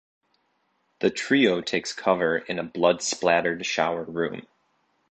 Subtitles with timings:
[1.01, 4.47] The trio takes cover in a blood-splattered shower room.